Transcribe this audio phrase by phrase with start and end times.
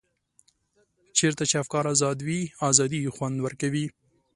[1.17, 3.85] چېرته چې افکار ازاد وي ازادي خوند ورکوي.